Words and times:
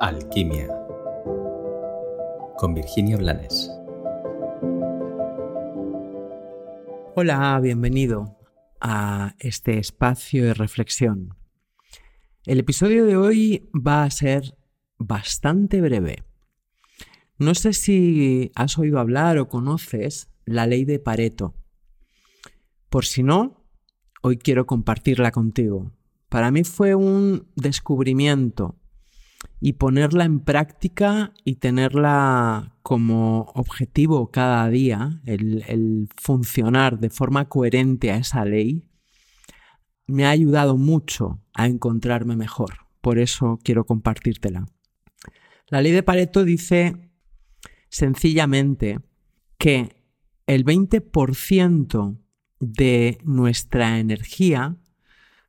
Alquimia 0.00 0.68
con 2.56 2.72
Virginia 2.72 3.16
Blanes. 3.16 3.68
Hola, 7.16 7.58
bienvenido 7.60 8.38
a 8.80 9.34
este 9.40 9.78
espacio 9.78 10.44
de 10.44 10.54
reflexión. 10.54 11.34
El 12.46 12.60
episodio 12.60 13.06
de 13.06 13.16
hoy 13.16 13.68
va 13.74 14.04
a 14.04 14.10
ser 14.12 14.56
bastante 14.98 15.80
breve. 15.80 16.22
No 17.36 17.56
sé 17.56 17.72
si 17.72 18.52
has 18.54 18.78
oído 18.78 19.00
hablar 19.00 19.38
o 19.38 19.48
conoces 19.48 20.30
la 20.44 20.68
ley 20.68 20.84
de 20.84 21.00
Pareto. 21.00 21.56
Por 22.88 23.04
si 23.04 23.24
no, 23.24 23.64
hoy 24.22 24.38
quiero 24.38 24.64
compartirla 24.64 25.32
contigo. 25.32 25.90
Para 26.28 26.52
mí 26.52 26.62
fue 26.62 26.94
un 26.94 27.48
descubrimiento 27.56 28.76
y 29.60 29.74
ponerla 29.74 30.24
en 30.24 30.40
práctica 30.40 31.32
y 31.44 31.56
tenerla 31.56 32.76
como 32.82 33.50
objetivo 33.54 34.30
cada 34.30 34.68
día, 34.68 35.20
el, 35.24 36.08
funcionar 36.16 37.00
de 37.00 37.10
forma 37.10 37.48
coherente 37.48 38.12
a 38.12 38.18
esa 38.18 38.44
ley, 38.44 38.84
me 40.06 40.24
ha 40.24 40.30
ayudado 40.30 40.76
mucho 40.76 41.40
a 41.54 41.66
encontrarme 41.66 42.36
mejor. 42.36 42.86
Por 43.00 43.18
eso 43.18 43.58
quiero 43.62 43.84
compartírtela. 43.84 44.66
La 45.68 45.82
ley 45.82 45.92
de 45.92 46.02
Pareto 46.02 46.44
dice 46.44 47.10
sencillamente 47.90 49.00
que 49.58 49.96
el 50.46 50.64
20% 50.64 52.18
de 52.60 53.18
nuestra 53.24 53.98
energía 53.98 54.76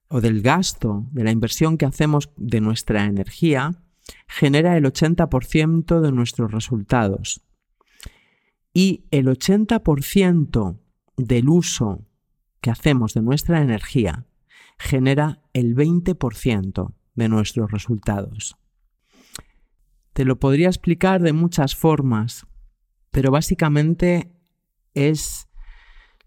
o 0.09 0.19
del 0.19 0.41
gasto, 0.41 1.07
de 1.11 1.23
la 1.23 1.31
inversión 1.31 1.77
que 1.77 1.85
hacemos 1.85 2.31
de 2.35 2.59
nuestra 2.59 3.05
energía, 3.05 3.81
genera 4.27 4.77
el 4.77 4.85
80% 4.85 6.01
de 6.01 6.11
nuestros 6.11 6.51
resultados. 6.51 7.41
Y 8.73 9.05
el 9.11 9.27
80% 9.27 10.79
del 11.17 11.49
uso 11.49 12.05
que 12.61 12.71
hacemos 12.71 13.13
de 13.13 13.21
nuestra 13.21 13.61
energía 13.61 14.25
genera 14.77 15.41
el 15.53 15.75
20% 15.75 16.93
de 17.15 17.29
nuestros 17.29 17.71
resultados. 17.71 18.57
Te 20.13 20.25
lo 20.25 20.39
podría 20.39 20.67
explicar 20.67 21.21
de 21.21 21.33
muchas 21.33 21.75
formas, 21.75 22.45
pero 23.11 23.31
básicamente 23.31 24.31
es 24.93 25.49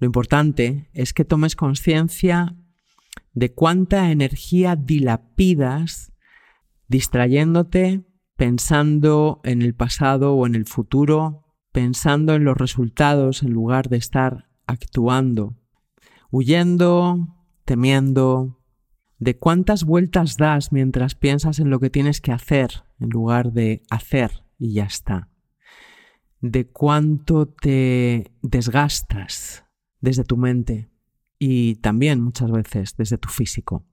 lo 0.02 0.06
importante 0.06 0.90
es 0.94 1.12
que 1.12 1.24
tomes 1.24 1.54
conciencia 1.54 2.56
de 3.34 3.54
cuánta 3.54 4.10
energía 4.10 4.74
dilapidas 4.74 6.11
distrayéndote, 6.92 8.04
pensando 8.36 9.40
en 9.44 9.62
el 9.62 9.74
pasado 9.74 10.34
o 10.34 10.46
en 10.46 10.54
el 10.54 10.66
futuro, 10.66 11.56
pensando 11.72 12.34
en 12.34 12.44
los 12.44 12.56
resultados 12.56 13.42
en 13.42 13.50
lugar 13.50 13.88
de 13.88 13.96
estar 13.96 14.50
actuando, 14.66 15.56
huyendo, 16.30 17.34
temiendo, 17.64 18.60
de 19.18 19.38
cuántas 19.38 19.84
vueltas 19.84 20.36
das 20.36 20.70
mientras 20.70 21.14
piensas 21.14 21.60
en 21.60 21.70
lo 21.70 21.80
que 21.80 21.88
tienes 21.88 22.20
que 22.20 22.32
hacer 22.32 22.84
en 23.00 23.08
lugar 23.08 23.52
de 23.52 23.82
hacer 23.88 24.44
y 24.58 24.74
ya 24.74 24.84
está, 24.84 25.30
de 26.40 26.68
cuánto 26.68 27.46
te 27.48 28.34
desgastas 28.42 29.64
desde 30.00 30.24
tu 30.24 30.36
mente 30.36 30.90
y 31.38 31.76
también 31.76 32.20
muchas 32.20 32.50
veces 32.50 32.96
desde 32.98 33.16
tu 33.16 33.30
físico. 33.30 33.86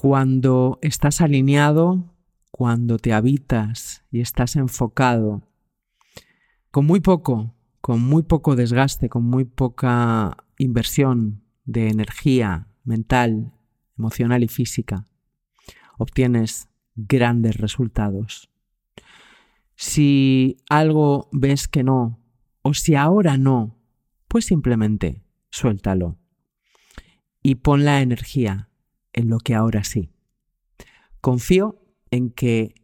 Cuando 0.00 0.78
estás 0.80 1.20
alineado, 1.20 2.16
cuando 2.50 2.96
te 2.96 3.12
habitas 3.12 4.02
y 4.10 4.22
estás 4.22 4.56
enfocado, 4.56 5.46
con 6.70 6.86
muy 6.86 7.00
poco, 7.00 7.54
con 7.82 8.00
muy 8.00 8.22
poco 8.22 8.56
desgaste, 8.56 9.10
con 9.10 9.24
muy 9.24 9.44
poca 9.44 10.38
inversión 10.56 11.42
de 11.66 11.88
energía 11.88 12.68
mental, 12.82 13.52
emocional 13.98 14.42
y 14.42 14.48
física, 14.48 15.04
obtienes 15.98 16.70
grandes 16.94 17.58
resultados. 17.58 18.48
Si 19.74 20.56
algo 20.70 21.28
ves 21.30 21.68
que 21.68 21.82
no, 21.82 22.18
o 22.62 22.72
si 22.72 22.94
ahora 22.94 23.36
no, 23.36 23.76
pues 24.28 24.46
simplemente 24.46 25.22
suéltalo 25.50 26.16
y 27.42 27.56
pon 27.56 27.84
la 27.84 28.00
energía 28.00 28.69
en 29.12 29.28
lo 29.28 29.38
que 29.38 29.54
ahora 29.54 29.84
sí. 29.84 30.10
Confío 31.20 31.82
en 32.10 32.30
que 32.30 32.74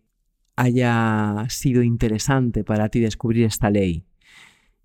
haya 0.56 1.44
sido 1.48 1.82
interesante 1.82 2.64
para 2.64 2.88
ti 2.88 3.00
descubrir 3.00 3.44
esta 3.44 3.70
ley 3.70 4.06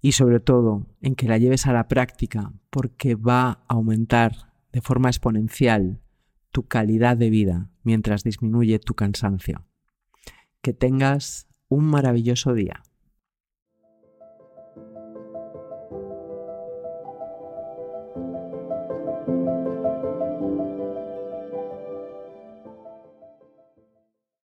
y 0.01 0.13
sobre 0.13 0.39
todo 0.39 0.87
en 1.01 1.15
que 1.15 1.27
la 1.27 1.37
lleves 1.37 1.67
a 1.67 1.73
la 1.73 1.87
práctica 1.87 2.53
porque 2.69 3.15
va 3.15 3.49
a 3.49 3.63
aumentar 3.67 4.53
de 4.71 4.81
forma 4.81 5.09
exponencial 5.09 6.01
tu 6.51 6.67
calidad 6.67 7.17
de 7.17 7.29
vida 7.29 7.69
mientras 7.83 8.23
disminuye 8.23 8.79
tu 8.79 8.93
cansancio. 8.93 9.65
Que 10.61 10.73
tengas 10.73 11.47
un 11.69 11.85
maravilloso 11.85 12.53
día. 12.53 12.83